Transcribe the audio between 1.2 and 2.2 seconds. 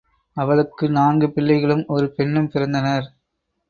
பிள்ளைகளும், ஒரு